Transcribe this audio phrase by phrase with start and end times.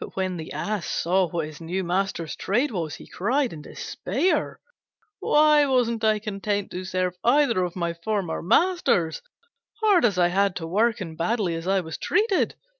[0.00, 4.58] But when the Ass saw what his new master's trade was, he cried in despair,
[5.20, 9.22] "Why wasn't I content to serve either of my former masters,
[9.80, 12.56] hard as I had to work and badly as I was treated?